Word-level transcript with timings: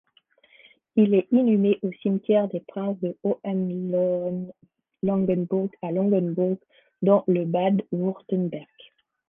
Il 0.95 1.13
est 1.13 1.27
inhumé 1.31 1.77
au 1.83 1.91
cimetière 2.01 2.47
des 2.47 2.61
princes 2.61 2.97
de 3.01 3.15
Hohenlohe-Langenbourg 3.23 5.69
à 5.83 5.91
Langenbourg 5.91 6.57
dans 7.03 7.23
le 7.27 7.45
Bade-Wurtemberg. 7.45 8.65